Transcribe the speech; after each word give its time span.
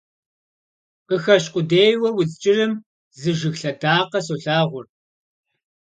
Къыхэщ 1.07 1.43
къудейуэ 1.53 2.09
удз 2.19 2.33
кӀырым, 2.41 2.73
Зы 3.19 3.31
жыг 3.39 3.55
лъэдакъэ 3.61 4.19
солъагъур. 4.25 4.85